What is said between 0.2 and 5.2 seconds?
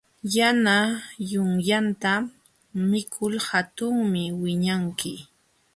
Yana yunyata mikul hatunmi wiñanki.